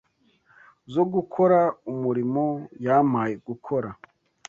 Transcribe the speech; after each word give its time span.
zo 0.93 1.03
gukora 1.13 1.59
umurimo 1.91 2.43
yampaye 2.85 3.33
gukora 3.47 3.89